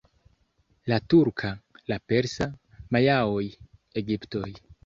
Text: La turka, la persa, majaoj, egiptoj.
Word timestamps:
La 0.91 0.97
turka, 1.15 1.51
la 1.93 1.99
persa, 2.13 2.49
majaoj, 2.97 3.47
egiptoj. 4.05 4.49